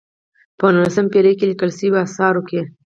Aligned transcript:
په 0.59 0.65
نولسمه 0.75 1.11
پېړۍ 1.13 1.33
کې 1.39 1.49
لیکل 1.51 1.69
شویو 1.77 1.99
آثارو 2.05 2.41
کې. 2.49 2.61